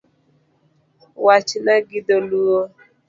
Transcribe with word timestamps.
Wachna 1.25 1.73
gi 1.87 1.99
dholuo 2.07 2.61